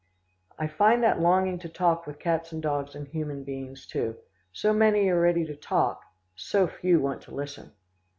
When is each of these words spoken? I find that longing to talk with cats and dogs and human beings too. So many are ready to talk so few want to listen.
I 0.57 0.65
find 0.65 1.03
that 1.03 1.21
longing 1.21 1.59
to 1.59 1.69
talk 1.69 2.07
with 2.07 2.17
cats 2.17 2.51
and 2.51 2.59
dogs 2.59 2.95
and 2.95 3.07
human 3.07 3.43
beings 3.43 3.85
too. 3.85 4.17
So 4.51 4.73
many 4.73 5.07
are 5.09 5.21
ready 5.21 5.45
to 5.45 5.55
talk 5.55 6.01
so 6.35 6.65
few 6.65 6.99
want 6.99 7.21
to 7.21 7.35
listen. 7.35 7.73